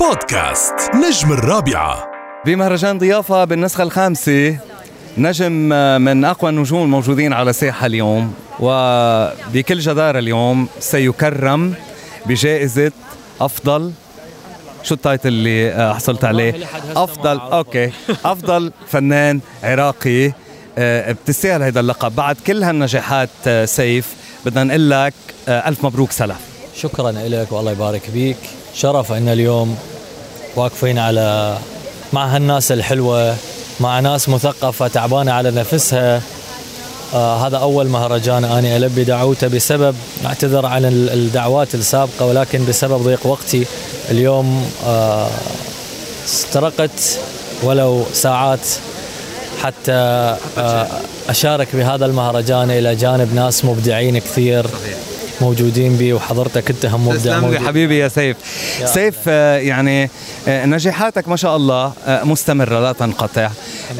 [0.00, 2.10] بودكاست نجم الرابعة.
[2.46, 4.58] بمهرجان ضيافة بالنسخة الخامسة
[5.18, 5.52] نجم
[6.02, 11.74] من أقوى النجوم الموجودين على الساحة اليوم وبكل جدارة اليوم سيكرم
[12.26, 12.92] بجائزة
[13.40, 13.92] أفضل
[14.82, 16.54] شو ال title اللي آه، حصلت عليه؟
[16.96, 17.92] أفضل أوكي.
[18.24, 20.32] أفضل فنان عراقي
[20.78, 22.14] آه، بتستاهل هذا اللقب.
[22.16, 24.14] بعد كل هالنجاحات آه، سيف
[24.46, 25.14] بدنا نقول لك
[25.48, 26.38] ألف مبروك سلف
[26.76, 28.57] شكرا لك والله يبارك فيك.
[28.74, 29.78] شرف ان اليوم.
[30.56, 31.58] واقفين على
[32.12, 33.36] مع هالناس الحلوة
[33.80, 36.22] مع ناس مثقفة تعبانة على نفسها.
[37.14, 43.26] آه هذا أول مهرجان اني ألبي دعوته بسبب اعتذر عن الدعوات السابقة ولكن بسبب ضيق
[43.26, 43.66] وقتي
[44.10, 45.28] اليوم آه
[46.24, 47.18] استرقت
[47.62, 48.68] ولو ساعات
[49.62, 49.92] حتى
[50.58, 50.86] آه
[51.28, 54.66] أشارك بهذا المهرجان إلى جانب ناس مبدعين كثير.
[55.40, 58.36] موجودين بي وحضرتك انت هم مبدع تسلم حبيبي يا سيف.
[58.80, 60.10] يا سيف آه يعني
[60.48, 63.50] آه نجاحاتك ما شاء الله آه مستمرة لا تنقطع.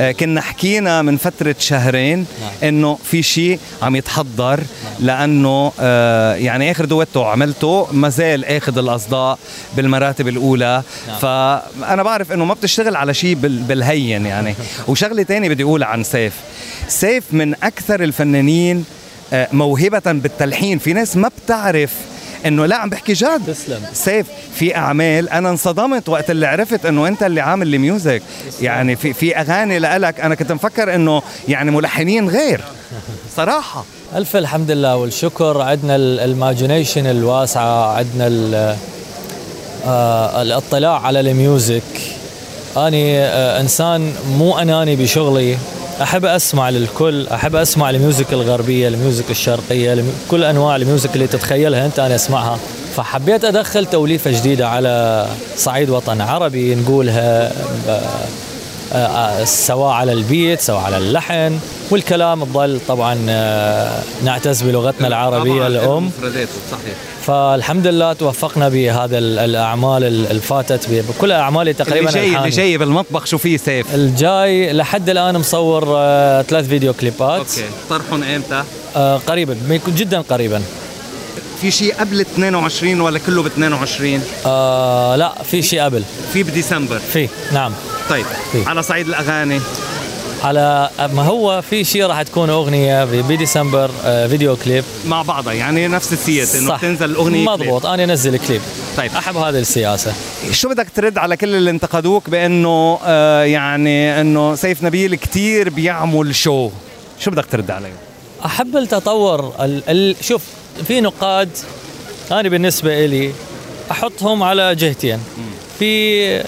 [0.00, 2.68] آه كنا حكينا من فترة شهرين نعم.
[2.68, 4.60] إنه في شيء عم يتحضر
[5.00, 9.38] لأنه آه يعني آخر دويتو عملته ما زال آخذ الأصداء
[9.76, 10.82] بالمراتب الأولى.
[11.08, 11.18] نعم.
[11.18, 14.54] فأنا بعرف إنه ما بتشتغل على شيء بالهين يعني.
[14.88, 16.32] وشغلة ثانية بدي أقولها عن سيف.
[16.88, 18.84] سيف من أكثر الفنانين
[19.32, 20.78] آه، موهبة بالتلحين.
[20.78, 21.92] في ناس ما بتعرف
[22.46, 23.42] إنه لا عم بحكي جد.
[23.46, 23.80] تسلم.
[23.92, 28.22] سيف في أعمال أنا انصدمت وقت اللي عرفت إنه أنت اللي عامل ال music
[28.62, 32.60] يعني في في أغاني لك أنا كنت مفكر إنه يعني ملحنين غير.
[33.36, 33.84] صراحة.
[34.16, 35.60] ألف الحمد لله والشكر.
[35.60, 38.76] عندنا ال imagination الواسعة عندنا
[39.86, 41.82] آه الاطلاع على ال music
[42.76, 45.56] أني آه إنسان مو أناني بشغلي.
[46.02, 51.14] أحب أسمع للكل أحب أسمع ال music الغربية ال music الشرقية كل أنواع ال music
[51.14, 52.58] اللي تتخيلها أنت أنا أسمعها.
[52.96, 57.52] فحبيت أدخل توليفة جديدة على صعيد وطن عربي نقولها
[59.44, 61.58] سواء على ال beat سواء على اللحن
[61.90, 66.10] والكلام تظل طبعا آه، نعتز بلغتنا العربية الأم.
[66.70, 66.94] صحيح.
[67.26, 73.38] فالحمد لله توفقنا بهذا الأعمال الفاتت بكل أعمالي تقريبا اللي جاي اللي جاي بالمطبخ شو
[73.38, 75.84] في سيف؟ الجاي لحد الآن مصور
[76.42, 77.38] ثلاث فيديو كليبات.
[77.38, 77.64] أوكي.
[77.90, 78.64] طرحهم إمتى؟
[79.26, 79.56] قريبا
[79.94, 80.62] جدا قريبا.
[81.60, 86.02] في شيء قبل 22 ولا كله ب 22 آه لا في شيء قبل.
[86.32, 86.98] في بديسمبر.
[86.98, 87.72] في نعم.
[88.10, 88.64] طيب في.
[88.66, 89.60] على صعيد الأغاني.
[90.44, 94.84] على ما هو في شيء راح تكون أغنية بديسمبر آه فيديو كليب.
[95.06, 98.60] مع بعضها يعني نفس السياسة إنه تنزل الاغنيه مضبوط أنا أنزل كليب.
[98.96, 99.10] طيب.
[99.16, 100.12] أحب هذه السياسة.
[100.50, 106.34] شو بدك ترد على كل اللي انتقدوك بأنه آه يعني أنه سيف نبيل كثير بيعمل
[106.34, 106.70] شو
[107.20, 107.92] شو بدك ترد عليه؟
[108.44, 110.42] أحب التطور ال ال شوف
[110.86, 111.50] في نقاد
[112.32, 113.32] أنا بالنسبة لي
[113.90, 115.18] أحطهم على جهتين.
[115.78, 116.44] في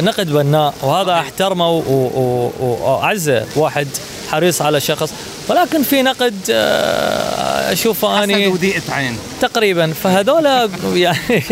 [0.00, 1.68] نقد بناء وهذا احترمه
[2.60, 3.88] واعزه واحد
[4.30, 5.12] حريص على شخص.
[5.48, 9.18] ولكن في نقد آه، اشوفه أني وديئة عين.
[9.40, 9.92] تقريبا.
[9.92, 10.46] فهذول
[10.96, 11.42] يعني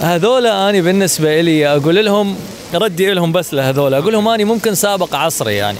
[0.00, 2.36] هذول أني بالنسبة لي أقول لهم
[2.74, 3.94] ردي لهم بس لهذول.
[3.94, 5.78] أقول لهم أني ممكن سابق عصري يعني.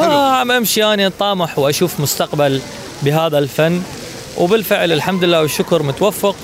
[0.00, 2.60] عم أمشي اني طامح وأشوف مستقبل
[3.02, 3.82] بهذا الفن.
[4.38, 6.36] وبالفعل الحمد لله والشكر متوفق.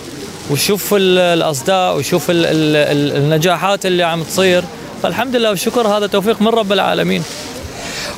[0.51, 4.65] وشوف الأصداء وشوف النجاحات اللي عم تصير.
[5.03, 7.23] فالحمد لله والشكر هذا توفيق من رب العالمين.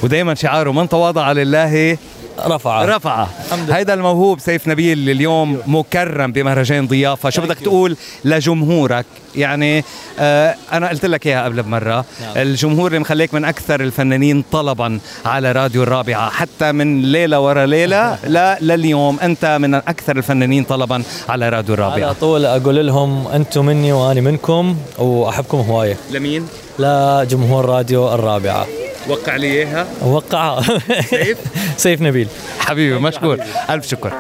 [0.02, 1.98] ودائما شعاره من تواضع لله
[2.46, 2.84] رفعه.
[2.84, 3.28] رفعه.
[3.70, 7.30] هيدا الموهوب سيف نبيل اليوم مكرم بمهرجان ضيافة.
[7.30, 9.84] شو بدك تقول لجمهورك؟ يعني
[10.18, 12.04] آه أنا قلت لك إياها قبل بمرة.
[12.20, 12.36] نعم.
[12.36, 18.18] الجمهور اللي مخليك من أكثر الفنانين طلبا على راديو الرابعة حتى من ليلة ورا ليلة
[18.36, 21.94] لا لليوم أنت من أكثر الفنانين طلبا على راديو الرابعة.
[22.06, 25.96] على طول أقول لهم أنتم مني وأنا منكم وأحبكم هواية.
[26.10, 26.46] لمين؟
[26.78, 28.66] لجمهور راديو الرابعة.
[29.08, 31.38] وقع لي إياها؟ وقعها سيف؟
[31.76, 32.28] سيف نبيل.
[32.60, 33.38] حبيبي مشكور.
[33.70, 34.12] ألف شكر.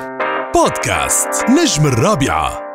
[0.54, 2.71] بودكاست نجم الرابعة.